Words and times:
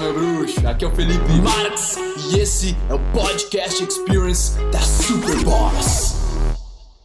meu 0.00 0.14
bruxo? 0.14 0.66
Aqui 0.66 0.84
é 0.84 0.88
o 0.88 0.90
Felipe 0.94 1.32
Marx 1.42 1.96
e 2.32 2.38
esse 2.38 2.74
é 2.88 2.94
o 2.94 2.98
Podcast 3.12 3.84
Experience 3.84 4.58
da 4.72 4.80
Superboss. 4.80 6.14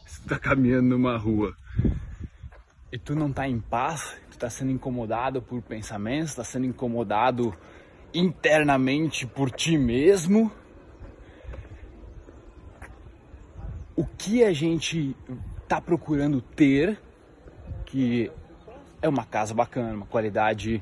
Você 0.06 0.22
tá 0.30 0.40
caminhando 0.40 0.88
numa 0.88 1.18
rua 1.18 1.54
e 2.90 2.98
tu 2.98 3.14
não 3.14 3.34
tá 3.34 3.50
em 3.50 3.60
paz, 3.60 4.16
tu 4.32 4.38
tá 4.38 4.50
sendo 4.50 4.72
incomodado 4.72 5.42
por 5.42 5.62
pensamentos, 5.62 6.36
tá 6.36 6.44
sendo 6.46 6.66
incomodado 6.68 7.54
internamente 8.14 9.28
por 9.28 9.52
ti 9.52 9.78
mesmo. 9.78 10.50
O 13.94 14.06
que 14.06 14.42
a 14.42 14.54
gente 14.54 15.14
tá 15.68 15.82
procurando 15.82 16.40
ter, 16.40 16.98
que 17.86 18.32
é 19.02 19.10
uma 19.10 19.26
casa 19.26 19.54
bacana, 19.54 19.94
uma 19.94 20.06
qualidade 20.06 20.82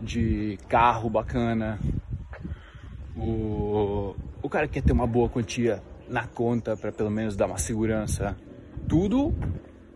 de 0.00 0.58
carro 0.68 1.10
bacana. 1.10 1.78
O, 3.16 4.14
o 4.42 4.48
cara 4.48 4.68
quer 4.68 4.82
ter 4.82 4.92
uma 4.92 5.06
boa 5.06 5.28
quantia 5.28 5.82
na 6.08 6.26
conta 6.26 6.76
para 6.76 6.92
pelo 6.92 7.10
menos 7.10 7.36
dar 7.36 7.46
uma 7.46 7.58
segurança. 7.58 8.36
Tudo 8.88 9.34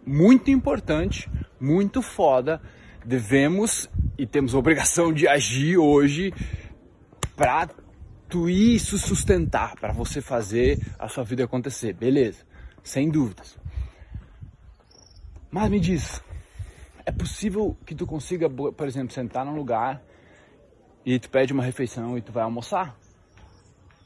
muito 0.04 0.50
importante, 0.50 1.30
muito 1.60 2.02
foda. 2.02 2.60
Devemos 3.04 3.88
e 4.18 4.26
temos 4.26 4.54
a 4.54 4.58
obrigação 4.58 5.12
de 5.12 5.26
agir 5.26 5.78
hoje 5.78 6.32
para 7.36 7.68
tu 8.28 8.48
isso 8.48 8.96
sustentar, 8.98 9.74
para 9.76 9.92
você 9.92 10.20
fazer 10.20 10.78
a 10.98 11.08
sua 11.08 11.24
vida 11.24 11.44
acontecer. 11.44 11.92
Beleza, 11.92 12.44
sem 12.82 13.10
dúvidas. 13.10 13.58
Mas 15.50 15.70
me 15.70 15.78
diz, 15.78 16.22
é 17.04 17.12
possível 17.12 17.76
que 17.84 17.94
tu 17.94 18.06
consiga, 18.06 18.48
por 18.48 18.86
exemplo, 18.86 19.12
sentar 19.12 19.44
num 19.44 19.54
lugar 19.54 20.02
e 21.04 21.18
tu 21.18 21.28
pede 21.28 21.52
uma 21.52 21.62
refeição 21.62 22.16
e 22.16 22.22
tu 22.22 22.32
vai 22.32 22.42
almoçar. 22.42 22.96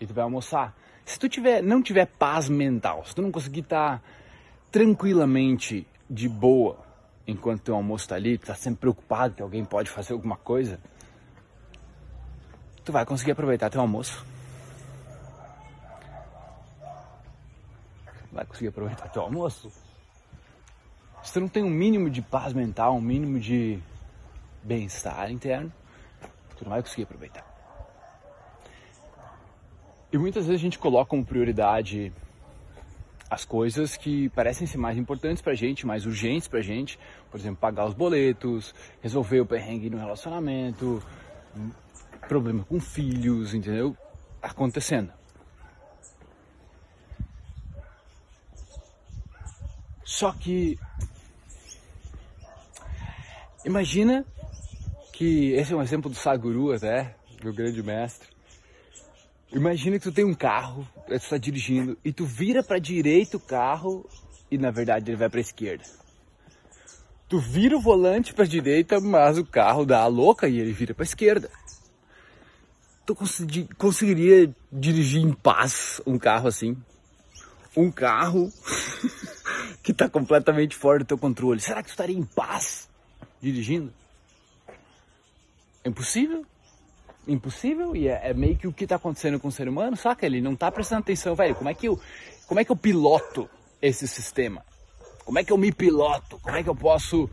E 0.01 0.07
tu 0.07 0.15
vai 0.15 0.25
almoçar. 0.25 0.75
Se 1.05 1.19
tu 1.19 1.29
tiver, 1.29 1.63
não 1.63 1.83
tiver 1.83 2.07
paz 2.07 2.49
mental, 2.49 3.05
se 3.05 3.15
tu 3.15 3.23
não 3.23 3.31
conseguir 3.31 3.61
estar 3.61 4.03
tranquilamente 4.71 5.87
de 6.09 6.29
boa 6.29 6.79
enquanto 7.27 7.63
teu 7.63 7.75
almoço 7.75 8.05
está 8.05 8.17
ali, 8.17 8.39
tu 8.39 8.47
tá 8.47 8.55
sempre 8.55 8.81
preocupado 8.81 9.35
que 9.35 9.43
alguém 9.43 9.65
pode 9.65 9.91
fazer 9.91 10.13
alguma 10.13 10.37
coisa, 10.37 10.81
tu 12.85 12.93
vai 12.93 13.05
conseguir 13.05 13.33
aproveitar 13.33 13.71
teu 13.71 13.81
almoço. 13.81 14.25
Vai 18.33 18.45
conseguir 18.45 18.69
aproveitar 18.69 19.09
teu 19.09 19.23
almoço 19.23 19.86
se 21.27 21.33
tu 21.33 21.41
não 21.41 21.49
tem 21.49 21.65
um 21.65 21.71
mínimo 21.71 22.09
de 22.09 22.23
paz 22.23 22.53
mental, 22.53 22.95
um 22.95 23.01
mínimo 23.01 23.41
de 23.41 23.81
bem-estar 24.63 25.29
interno, 25.29 25.73
tu 26.57 26.63
não 26.63 26.71
vai 26.71 26.81
conseguir 26.81 27.03
aproveitar. 27.03 27.45
E 30.13 30.17
muitas 30.17 30.47
vezes 30.47 30.61
a 30.61 30.63
gente 30.63 30.79
coloca 30.79 31.11
como 31.11 31.25
prioridade 31.25 32.13
as 33.29 33.45
coisas 33.45 33.97
que 33.97 34.29
parecem 34.29 34.69
ser 34.69 34.79
mais 34.79 34.97
importantes 34.97 35.43
pra 35.43 35.53
gente, 35.53 35.85
mais 35.85 36.07
urgentes 36.07 36.47
pra 36.47 36.61
gente, 36.61 36.97
por 37.29 37.41
exemplo, 37.41 37.59
pagar 37.61 37.87
os 37.87 37.95
boletos, 37.95 38.73
resolver 39.03 39.41
o 39.41 39.47
perrengue 39.47 39.91
no 39.91 39.99
relacionamento, 39.99 41.03
problema 42.29 42.63
com 42.63 42.79
filhos, 42.79 43.53
entendeu? 43.53 43.97
Acontecendo. 44.41 45.13
Só 50.05 50.31
que 50.31 50.79
Imagina 53.67 54.25
que 55.13 55.51
esse 55.55 55.73
é 55.73 55.77
um 55.77 55.83
exemplo 55.83 56.09
do 56.09 56.17
Saguru 56.17 56.73
até, 56.73 57.17
meu 57.43 57.53
grande 57.53 57.83
mestre. 57.83 58.29
Imagina 59.53 59.99
que 59.99 60.05
tu 60.05 60.13
tem 60.13 60.25
um 60.25 60.35
carro, 60.35 60.87
tu 61.05 61.13
está 61.13 61.37
dirigindo 61.37 61.99
e 62.05 62.13
tu 62.13 62.25
vira 62.25 62.63
para 62.63 62.79
direita 62.79 63.37
o 63.37 63.41
carro 63.41 64.09
e 64.49 64.57
na 64.57 64.71
verdade 64.71 65.11
ele 65.11 65.17
vai 65.17 65.29
para 65.29 65.41
esquerda. 65.41 65.83
Tu 67.29 67.41
vira 67.41 67.77
o 67.77 67.81
volante 67.81 68.33
para 68.33 68.45
direita, 68.45 69.01
mas 69.01 69.37
o 69.37 69.45
carro 69.45 69.85
dá 69.85 69.99
a 69.99 70.07
louca 70.07 70.49
e 70.49 70.61
ele 70.61 70.73
vira 70.73 70.95
para 70.95 71.05
esquerda. 71.05 71.51
Tu 73.05 73.17
conseguiria 73.77 74.55
dirigir 74.71 75.21
em 75.21 75.33
paz 75.33 76.01
um 76.07 76.21
carro 76.21 76.47
assim? 76.47 76.77
Um 77.77 77.91
carro 77.91 78.49
que 79.83 79.91
está 79.91 80.09
completamente 80.09 80.77
fora 80.77 81.01
do 81.01 81.05
teu 81.05 81.19
controle. 81.19 81.59
Será 81.59 81.83
que 81.83 81.89
tu 81.89 81.91
estaria 81.91 82.17
em 82.17 82.25
paz? 82.25 82.89
Dirigindo? 83.41 83.93
É 85.85 85.89
impossível. 85.89 86.45
Impossível 87.27 87.97
e 87.97 88.09
é, 88.09 88.31
é 88.31 88.35
meio 88.35 88.57
que 88.57 88.67
o 88.67 88.73
que 88.73 88.85
está 88.85 88.97
acontecendo 88.97 89.39
com 89.41 89.49
o 89.49 89.53
ser 89.53 89.69
humano, 89.69 89.97
saca? 89.97 90.27
Ele 90.27 90.41
não 90.41 90.53
está 90.53 90.71
prestando 90.71 91.01
atenção, 91.01 91.35
velho. 91.35 91.55
Como 91.55 91.69
é 91.69 91.75
que 91.75 91.89
eu, 91.89 92.01
como 92.47 92.61
é 92.61 92.65
que 92.65 92.71
eu 92.71 92.77
piloto 92.77 93.49
esse 93.83 94.07
sistema? 94.07 94.65
Como 95.25 95.39
é 95.39 95.45
que 95.45 95.53
eu 95.53 95.59
me 95.59 95.73
piloto? 95.73 96.39
Como 96.41 96.57
é 96.57 96.63
que 96.63 96.69
eu 96.69 96.77
posso 96.77 97.29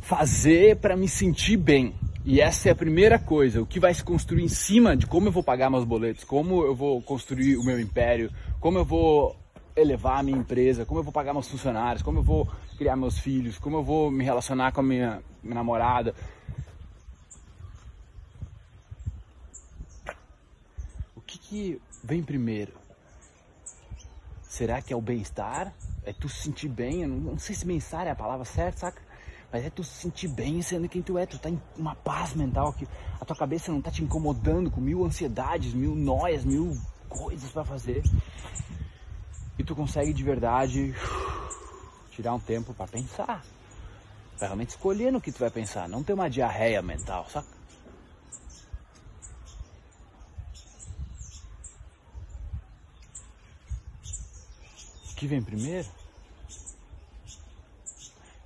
fazer 0.00 0.76
para 0.76 0.96
me 0.96 1.08
sentir 1.08 1.56
bem? 1.56 1.94
E 2.24 2.40
essa 2.40 2.68
é 2.70 2.72
a 2.72 2.74
primeira 2.74 3.18
coisa, 3.18 3.60
o 3.60 3.66
que 3.66 3.78
vai 3.78 3.92
se 3.92 4.02
construir 4.02 4.44
em 4.44 4.48
cima 4.48 4.96
de 4.96 5.06
como 5.06 5.28
eu 5.28 5.32
vou 5.32 5.42
pagar 5.42 5.68
meus 5.68 5.84
boletos, 5.84 6.24
como 6.24 6.62
eu 6.62 6.74
vou 6.74 7.02
construir 7.02 7.58
o 7.58 7.64
meu 7.64 7.78
império, 7.78 8.30
como 8.60 8.78
eu 8.78 8.84
vou 8.84 9.36
elevar 9.76 10.20
a 10.20 10.22
minha 10.22 10.38
empresa, 10.38 10.84
como 10.84 11.00
eu 11.00 11.04
vou 11.04 11.12
pagar 11.12 11.32
meus 11.32 11.48
funcionários, 11.48 12.02
como 12.02 12.18
eu 12.18 12.22
vou 12.22 12.48
criar 12.78 12.96
meus 12.96 13.18
filhos, 13.18 13.58
como 13.58 13.76
eu 13.78 13.82
vou 13.82 14.10
me 14.10 14.24
relacionar 14.24 14.72
com 14.72 14.80
a 14.80 14.84
minha, 14.84 15.22
minha 15.42 15.54
namorada. 15.54 16.14
O 21.16 21.20
que, 21.20 21.38
que 21.38 21.82
vem 22.02 22.22
primeiro? 22.22 22.72
Será 24.42 24.80
que 24.80 24.92
é 24.92 24.96
o 24.96 25.00
bem-estar? 25.00 25.74
É 26.04 26.12
tu 26.12 26.28
se 26.28 26.42
sentir 26.42 26.68
bem? 26.68 27.02
Eu 27.02 27.08
não, 27.08 27.16
não 27.16 27.38
sei 27.38 27.56
se 27.56 27.66
bem-estar 27.66 28.06
é 28.06 28.10
a 28.10 28.14
palavra 28.14 28.44
certa, 28.44 28.78
saca? 28.78 29.02
Mas 29.50 29.64
é 29.64 29.70
tu 29.70 29.82
se 29.82 30.02
sentir 30.02 30.28
bem 30.28 30.62
sendo 30.62 30.88
quem 30.88 31.02
tu 31.02 31.18
é. 31.18 31.26
Tu 31.26 31.38
tá 31.38 31.48
em 31.48 31.60
uma 31.76 31.94
paz 31.96 32.34
mental 32.34 32.72
que 32.72 32.86
a 33.20 33.24
tua 33.24 33.36
cabeça 33.36 33.72
não 33.72 33.80
tá 33.80 33.90
te 33.90 34.02
incomodando 34.02 34.70
com 34.70 34.80
mil 34.80 35.04
ansiedades, 35.04 35.74
mil 35.74 35.94
noias, 35.96 36.44
mil 36.44 36.76
coisas 37.08 37.50
para 37.50 37.64
fazer 37.64 38.02
e 39.58 39.64
tu 39.64 39.74
consegue 39.74 40.12
de 40.12 40.22
verdade 40.22 40.94
tirar 42.10 42.34
um 42.34 42.40
tempo 42.40 42.74
para 42.74 42.86
pensar. 42.86 43.44
Pra 44.38 44.48
realmente 44.48 44.70
escolher 44.70 45.12
no 45.12 45.20
que 45.20 45.30
tu 45.30 45.38
vai 45.38 45.50
pensar, 45.50 45.88
não 45.88 46.02
ter 46.02 46.12
uma 46.12 46.28
diarreia 46.28 46.82
mental, 46.82 47.26
saca? 47.30 47.48
O 55.10 55.14
que 55.14 55.26
vem 55.26 55.42
primeiro? 55.42 55.88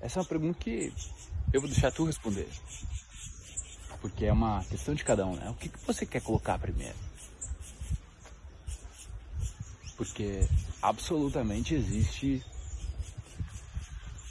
Essa 0.01 0.19
é 0.19 0.21
uma 0.21 0.29
pergunta 0.29 0.59
que 0.61 0.93
eu 1.53 1.61
vou 1.61 1.69
deixar 1.69 1.91
tu 1.91 2.05
responder. 2.05 2.49
Porque 4.01 4.27
é 4.27 4.33
uma 4.33 4.63
questão 4.65 4.95
de 4.95 5.03
cada 5.03 5.27
um, 5.27 5.35
né? 5.35 5.51
O 5.51 5.55
que, 5.55 5.69
que 5.69 5.79
você 5.87 6.07
quer 6.07 6.21
colocar 6.21 6.59
primeiro? 6.59 7.08
Porque 9.99 10.49
absolutamente 10.81 11.75
existe 11.75 12.43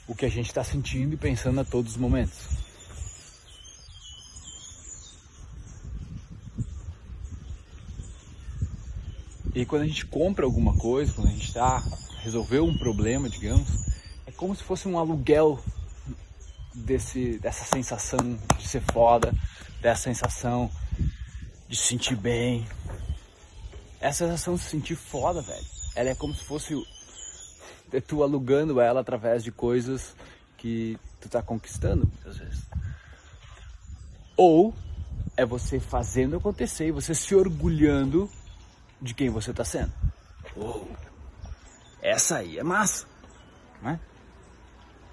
o 0.07 0.15
que 0.15 0.25
a 0.25 0.29
gente 0.29 0.47
está 0.47 0.63
sentindo 0.63 1.13
e 1.13 1.17
pensando 1.17 1.59
a 1.59 1.65
todos 1.65 1.91
os 1.91 1.97
momentos. 1.97 2.47
E 9.53 9.65
quando 9.65 9.83
a 9.83 9.87
gente 9.87 10.05
compra 10.05 10.45
alguma 10.45 10.75
coisa, 10.77 11.13
quando 11.13 11.27
a 11.27 11.31
gente 11.31 11.47
está 11.47 11.83
resolveu 12.27 12.65
um 12.65 12.77
problema, 12.77 13.29
digamos, 13.29 13.67
é 14.25 14.31
como 14.31 14.53
se 14.55 14.63
fosse 14.63 14.87
um 14.87 14.99
aluguel 14.99 15.59
desse, 16.75 17.39
dessa 17.39 17.63
sensação 17.63 18.37
de 18.57 18.67
ser 18.67 18.81
foda, 18.81 19.33
dessa 19.81 20.03
sensação 20.03 20.69
de 21.67 21.75
se 21.75 21.83
sentir 21.83 22.15
bem. 22.15 22.65
Essa 24.07 24.25
sensação 24.25 24.55
de 24.55 24.61
se 24.61 24.69
sentir 24.69 24.95
foda, 24.95 25.41
velho 25.41 25.77
ela 25.97 26.11
é 26.11 26.15
como 26.15 26.33
se 26.35 26.43
fosse 26.43 26.87
tu 28.05 28.21
alugando 28.21 28.79
ela 28.79 29.01
através 29.01 29.43
de 29.43 29.51
coisas 29.51 30.15
que 30.55 30.95
tu 31.19 31.27
tá 31.27 31.41
conquistando 31.41 32.05
muitas 32.05 32.37
vezes. 32.37 32.63
Ou 34.37 34.75
é 35.35 35.43
você 35.43 35.79
fazendo 35.79 36.37
acontecer 36.37 36.87
e 36.87 36.91
você 36.91 37.15
se 37.15 37.33
orgulhando 37.33 38.29
de 39.01 39.15
quem 39.15 39.29
você 39.29 39.49
está 39.49 39.65
sendo. 39.65 39.91
Oh, 40.55 40.85
essa 41.99 42.37
aí 42.37 42.59
é 42.59 42.63
massa, 42.63 43.07
né? 43.81 43.99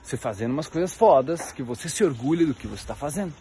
Você 0.02 0.18
fazendo 0.18 0.52
umas 0.52 0.68
coisas 0.68 0.92
fodas 0.92 1.50
que 1.50 1.62
você 1.62 1.88
se 1.88 2.04
orgulha 2.04 2.46
do 2.46 2.54
que 2.54 2.66
você 2.66 2.82
está 2.82 2.94
fazendo. 2.94 3.32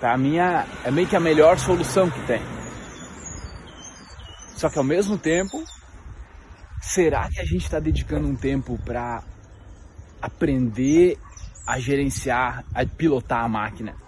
Pra 0.00 0.18
mim 0.18 0.38
é, 0.38 0.66
é 0.84 0.90
meio 0.90 1.06
que 1.06 1.14
a 1.14 1.20
melhor 1.20 1.60
solução 1.60 2.10
que 2.10 2.26
tem. 2.26 2.63
Só 4.56 4.68
que 4.68 4.78
ao 4.78 4.84
mesmo 4.84 5.18
tempo, 5.18 5.62
será 6.80 7.28
que 7.28 7.40
a 7.40 7.44
gente 7.44 7.64
está 7.64 7.80
dedicando 7.80 8.28
um 8.28 8.36
tempo 8.36 8.78
para 8.84 9.22
aprender 10.20 11.18
a 11.66 11.78
gerenciar, 11.78 12.64
a 12.74 12.84
pilotar 12.86 13.44
a 13.44 13.48
máquina? 13.48 14.04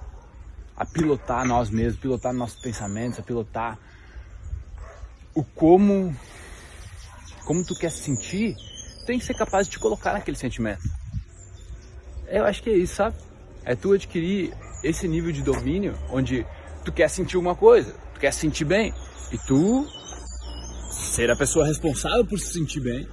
a 0.76 0.84
pilotar 0.84 1.46
nós 1.46 1.70
mesmos, 1.70 1.98
pilotar 1.98 2.32
nossos 2.34 2.60
pensamentos, 2.60 3.19
a 3.19 3.22
pilotar 3.22 3.78
o 5.34 5.43
como 5.43 6.14
como 7.44 7.64
tu 7.64 7.76
quer 7.76 7.90
se 7.92 8.02
sentir, 8.02 8.56
tem 9.06 9.19
que 9.20 9.25
ser 9.25 9.34
capaz 9.34 9.66
de 9.66 9.72
te 9.72 9.78
colocar 9.78 10.12
naquele 10.12 10.37
sentimento. 10.37 10.82
Eu 12.26 12.44
acho 12.44 12.60
que 12.60 12.70
é 12.70 12.76
isso, 12.76 12.96
sabe? 12.96 13.16
É 13.64 13.76
tu 13.76 13.92
adquirir 13.92 14.52
esse 14.82 15.06
nível 15.06 15.31
de 15.31 15.42
domínio 15.42 15.96
onde 16.10 16.44
tu 16.84 16.92
quer 16.92 17.08
sentir 17.08 17.37
uma 17.37 17.54
coisa, 17.54 17.94
tu 18.14 18.20
quer 18.20 18.32
se 18.32 18.40
sentir 18.40 18.64
bem 18.64 18.92
e 19.31 19.38
tu 19.38 19.87
ser 21.06 21.31
a 21.31 21.37
pessoa 21.37 21.67
responsável 21.67 22.25
por 22.25 22.38
se 22.38 22.53
sentir 22.53 22.81
bem, 22.81 23.08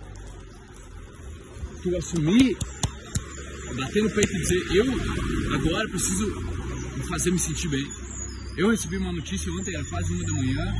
tu 1.81 1.95
assumir, 1.97 2.57
bater 3.75 4.03
no 4.03 4.09
peito 4.09 4.33
e 4.33 4.39
dizer 4.39 4.75
eu 4.75 4.85
agora 5.55 5.87
preciso 5.89 6.25
fazer 7.09 7.31
me 7.31 7.39
sentir 7.39 7.67
bem. 7.67 7.85
Eu 8.55 8.69
recebi 8.69 8.97
uma 8.97 9.11
notícia 9.11 9.51
ontem, 9.51 9.75
era 9.75 9.83
quase 9.85 10.13
uma 10.13 10.23
da 10.23 10.31
manhã, 10.31 10.73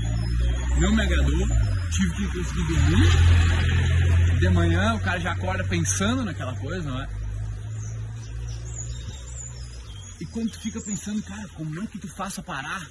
não 0.79 0.95
me 0.95 1.01
agradou, 1.01 1.47
tive 1.91 2.15
que 2.15 2.27
conseguir 2.27 2.63
dormir. 2.67 4.39
De 4.39 4.49
manhã 4.49 4.95
o 4.95 4.99
cara 4.99 5.19
já 5.19 5.31
acorda 5.31 5.63
pensando 5.63 6.23
naquela 6.23 6.55
coisa, 6.55 6.89
não 6.89 7.01
é? 7.01 7.07
E 10.21 10.25
quando 10.27 10.51
tu 10.51 10.59
fica 10.59 10.79
pensando, 10.81 11.21
cara, 11.23 11.47
como 11.49 11.81
é 11.81 11.87
que 11.87 11.97
tu 11.97 12.07
faz 12.07 12.37
a 12.39 12.43
parar? 12.43 12.87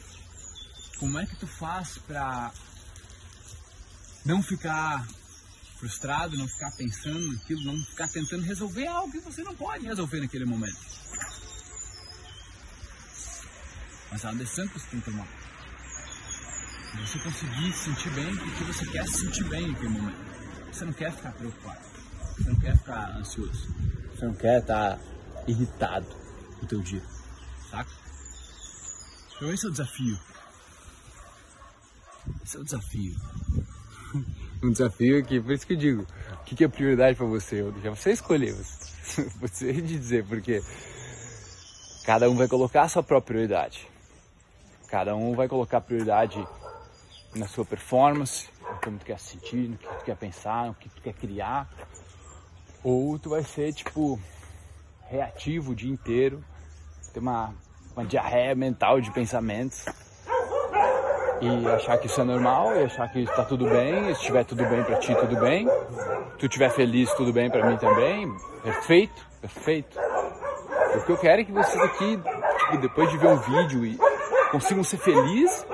Como 0.99 1.19
é 1.19 1.27
que 1.27 1.37
tu 1.37 1.47
faz 1.47 1.99
pra 2.07 2.53
não 4.25 4.43
ficar 4.43 5.07
frustrado, 5.79 6.37
não 6.37 6.47
ficar 6.47 6.71
pensando 6.73 7.33
naquilo, 7.33 7.65
não 7.65 7.85
ficar 7.85 8.09
tentando 8.09 8.43
resolver 8.45 8.87
algo 8.87 9.11
que 9.11 9.19
você 9.19 9.43
não 9.43 9.55
pode 9.55 9.85
resolver 9.85 10.21
naquele 10.21 10.45
momento? 10.45 10.77
Mas 14.13 14.21
que 14.21 14.79
você 14.79 14.87
tem 14.91 15.01
que 15.01 15.11
tomar. 15.11 15.27
Você 17.01 17.19
conseguir 17.21 17.73
se 17.73 17.85
sentir 17.85 18.11
bem 18.11 18.37
porque 18.37 18.65
você 18.65 18.87
quer 18.87 19.09
se 19.09 19.21
sentir 19.21 19.45
bem 19.49 19.67
naquele 19.69 19.89
momento. 19.89 20.19
Você 20.71 20.85
não 20.85 20.93
quer 20.93 21.13
ficar 21.13 21.33
preocupado. 21.33 21.81
Você 22.37 22.51
não 22.51 22.61
quer 22.61 22.77
ficar 22.77 23.17
ansioso. 23.17 23.75
Você 24.15 24.27
não 24.27 24.35
quer 24.35 24.61
estar 24.61 25.01
irritado 25.49 26.07
no 26.61 26.69
teu 26.69 26.81
dia. 26.83 27.03
Saca? 27.71 27.91
Então 29.35 29.53
esse 29.53 29.65
é 29.65 29.69
o 29.69 29.73
desafio. 29.73 30.21
Esse 32.45 32.57
é 32.57 32.61
o 32.61 32.65
desafio. 32.65 33.17
um 34.63 34.71
desafio 34.71 35.25
que, 35.25 35.41
por 35.41 35.53
isso 35.53 35.67
que 35.67 35.75
eu 35.75 35.79
digo, 35.79 36.07
o 36.41 36.45
que 36.45 36.65
é 36.65 36.69
prioridade 36.69 37.17
para 37.17 37.27
você? 37.27 37.61
Eu 37.61 37.73
deixar 37.73 37.91
você 37.91 38.13
escolher, 38.13 38.55
você 39.41 39.73
de 39.73 39.83
dizer, 39.83 40.25
porque 40.25 40.63
cada 42.05 42.29
um 42.31 42.37
vai 42.37 42.49
colocar 42.49 42.83
a 42.83 42.89
sua 42.89 43.03
própria 43.03 43.35
prioridade. 43.35 43.89
Cada 44.89 45.17
um 45.17 45.35
vai 45.35 45.49
colocar 45.49 45.81
prioridade 45.81 46.47
na 47.35 47.49
sua 47.49 47.65
performance, 47.65 48.49
no 48.61 48.79
como 48.81 48.99
tu 48.99 49.07
quer 49.07 49.19
sentir, 49.19 49.69
no 49.69 49.79
que 49.79 49.89
tu 49.89 50.05
quer 50.05 50.17
pensar, 50.17 50.67
no 50.67 50.75
que 50.75 50.89
tu 50.89 51.01
quer 51.01 51.15
criar. 51.15 51.69
Ou 52.85 53.19
tu 53.19 53.31
vai 53.31 53.43
ser, 53.43 53.73
tipo, 53.73 54.21
reativo 55.09 55.73
o 55.73 55.75
dia 55.75 55.91
inteiro, 55.91 56.45
ter 57.13 57.21
uma, 57.21 57.55
uma 57.97 58.05
diarreia 58.05 58.55
mental 58.55 59.01
de 59.01 59.11
pensamentos 59.13 59.87
e 61.43 61.67
achar 61.67 61.99
que 61.99 62.07
isso 62.07 62.21
é 62.21 62.25
normal 62.25 62.77
e 62.77 62.85
achar 62.85 63.11
que 63.11 63.19
está 63.19 63.45
tudo 63.45 63.69
bem, 63.69 64.11
e 64.11 64.15
se 64.15 64.21
estiver 64.21 64.45
tudo 64.45 64.65
bem 64.65 64.85
para 64.85 64.97
ti, 64.99 65.13
tudo 65.17 65.37
bem. 65.41 65.67
Se 65.67 66.39
tu 66.39 66.47
estiver 66.47 66.71
feliz, 66.71 67.13
tudo 67.15 67.33
bem 67.33 67.51
para 67.51 67.69
mim 67.69 67.77
também. 67.77 68.33
Perfeito, 68.63 69.27
perfeito. 69.41 69.99
O 70.95 71.05
que 71.05 71.11
eu 71.11 71.19
quero 71.19 71.41
é 71.41 71.45
que 71.45 71.51
vocês 71.51 71.83
aqui, 71.83 72.17
tipo, 72.17 72.79
depois 72.81 73.11
de 73.11 73.19
ver 73.19 73.27
um 73.27 73.37
vídeo 73.39 73.85
e 73.85 73.99
consigam 74.53 74.85
ser 74.85 74.99
felizes 74.99 75.67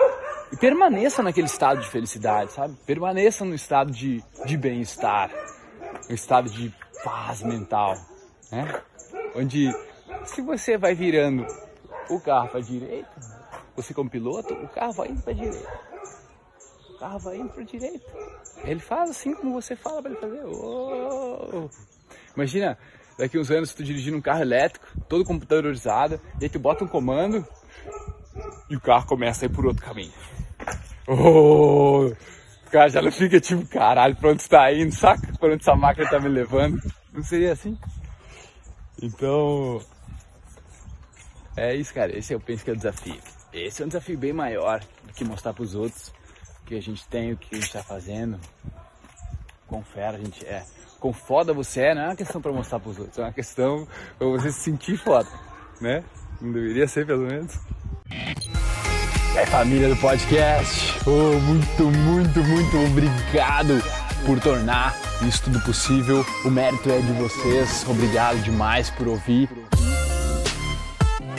e 0.51 0.57
permaneçam 0.57 1.23
naquele 1.23 1.47
estado 1.47 1.81
de 1.83 1.89
felicidade, 1.89 2.51
sabe? 2.53 2.75
Permaneçam 2.87 3.47
no 3.47 3.55
estado 3.55 3.93
de, 3.93 4.25
de 4.47 4.57
bem-estar, 4.57 5.31
no 6.09 6.15
estado 6.15 6.49
de 6.49 6.73
paz 7.05 7.43
mental, 7.43 7.95
né? 8.51 8.81
Onde 9.37 9.71
se 10.25 10.41
você 10.41 10.79
vai 10.79 10.95
virando 10.95 11.47
o 12.09 12.19
carro 12.21 12.49
para 12.49 12.61
direita, 12.61 13.38
você 13.83 13.95
como 13.95 14.11
piloto, 14.11 14.53
o 14.55 14.69
carro 14.69 14.93
vai 14.93 15.09
indo 15.09 15.23
para 15.23 15.33
direita. 15.33 15.81
O 16.91 16.99
carro 16.99 17.19
vai 17.21 17.37
indo 17.37 17.49
para 17.49 17.63
direita. 17.63 18.05
Ele 18.65 18.81
faz 18.81 19.11
assim 19.11 19.33
como 19.35 19.53
você 19.53 19.77
fala 19.77 20.03
para 20.03 20.11
ele 20.11 20.21
fazer. 20.21 20.45
Oh! 20.45 21.71
Imagina, 22.35 22.77
daqui 23.17 23.39
uns 23.39 23.51
anos 23.51 23.73
tu 23.73 23.85
dirigindo 23.85 24.17
um 24.17 24.21
carro 24.21 24.43
elétrico, 24.43 24.87
todo 25.09 25.25
computadorizado, 25.25 26.21
e 26.41 26.45
aí 26.45 26.49
tu 26.49 26.59
bota 26.59 26.85
um 26.85 26.89
comando 26.89 27.47
e 28.69 28.77
o 28.77 28.81
carro 28.81 29.07
começa 29.07 29.45
a 29.45 29.47
ir 29.47 29.53
por 29.53 29.65
outro 29.65 29.85
caminho. 29.85 30.13
Oh! 31.07 32.13
O 32.67 32.71
cara 32.71 32.89
já 32.89 33.01
não 33.01 33.13
fica 33.13 33.41
tipo, 33.41 33.65
caralho, 33.67 34.17
pra 34.17 34.31
onde 34.31 34.43
está 34.43 34.71
indo, 34.73 34.93
saca? 34.93 35.33
Pra 35.39 35.53
onde 35.53 35.63
essa 35.63 35.75
máquina 35.75 36.11
tá 36.11 36.19
me 36.21 36.29
levando. 36.29 36.79
Não 37.13 37.23
seria 37.23 37.53
assim? 37.53 37.79
Então, 39.01 39.81
é 41.57 41.75
isso, 41.75 41.95
cara. 41.95 42.17
Esse 42.17 42.35
eu 42.35 42.41
penso 42.41 42.65
que 42.65 42.71
é 42.71 42.73
o 42.73 42.77
desafio. 42.77 43.21
Esse 43.67 43.83
é 43.83 43.85
um 43.85 43.89
desafio 43.89 44.17
bem 44.17 44.33
maior 44.33 44.81
do 45.05 45.13
que 45.13 45.25
mostrar 45.25 45.53
para 45.53 45.63
os 45.63 45.75
outros 45.75 46.13
o 46.63 46.67
que 46.67 46.75
a 46.77 46.83
gente 46.83 47.07
tem, 47.09 47.33
o 47.33 47.37
que 47.37 47.55
a 47.55 47.55
gente 47.57 47.67
está 47.67 47.83
fazendo. 47.83 48.39
Quão 49.67 49.83
fera 49.83 50.17
a 50.17 50.21
gente 50.21 50.45
é. 50.47 50.65
Quão 50.99 51.13
foda 51.13 51.53
você 51.53 51.83
é, 51.83 51.95
não 51.95 52.03
é 52.03 52.07
uma 52.07 52.17
questão 52.17 52.41
para 52.41 52.53
mostrar 52.53 52.81
para 52.81 52.91
os 52.91 52.99
outros, 52.99 53.19
é 53.19 53.23
uma 53.23 53.33
questão 53.33 53.87
para 54.19 54.27
você 54.27 54.51
se 54.51 54.61
sentir 54.61 54.97
foda, 54.97 55.29
né? 55.81 56.03
Não 56.41 56.53
deveria 56.53 56.89
ser, 56.89 57.07
pelo 57.07 57.27
menos. 57.27 57.59
É 59.37 59.47
família 59.47 59.89
do 59.89 59.97
podcast. 59.97 60.99
Oh, 61.07 61.39
muito, 61.39 61.85
muito, 61.85 62.43
muito 62.43 62.77
obrigado 62.91 63.81
por 64.27 64.41
tornar 64.41 64.97
isso 65.27 65.45
tudo 65.45 65.61
possível. 65.61 66.25
O 66.45 66.51
mérito 66.51 66.91
é 66.91 67.01
de 67.01 67.13
vocês. 67.13 67.87
Obrigado 67.89 68.43
demais 68.43 68.91
por 68.91 69.07
ouvir 69.07 69.49